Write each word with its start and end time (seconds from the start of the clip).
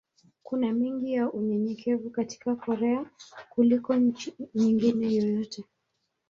Kuna 0.43 0.73
mengi 0.73 1.13
ya 1.13 1.31
unyenyekevu 1.31 2.09
katika 2.09 2.55
Korea 2.55 3.05
kuliko 3.49 3.95
nchi 3.95 4.33
nyingine 4.55 5.13
yoyote. 5.15 5.65